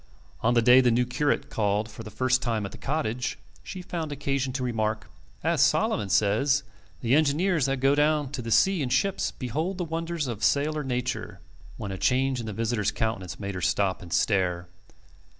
[0.41, 3.83] On the day the new curate called for the first time at the cottage, she
[3.83, 5.11] found occasion to remark,
[5.43, 6.63] "As Solomon says:
[7.01, 10.83] 'the engineers that go down to the sea in ships behold the wonders of sailor
[10.83, 11.39] nature';"
[11.77, 14.67] when a change in the visitor's countenance made her stop and stare.